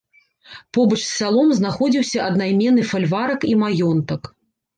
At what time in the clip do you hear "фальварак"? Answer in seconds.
2.93-3.47